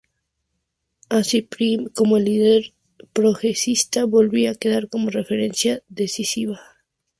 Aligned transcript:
Así 1.09 1.43
Prim, 1.43 1.87
como 1.93 2.17
el 2.17 2.25
líder 2.25 2.73
progresista, 3.13 4.05
volvía 4.05 4.49
a 4.49 4.55
quedar 4.55 4.89
como 4.89 5.11
referencia 5.11 5.83
decisiva. 5.89 6.59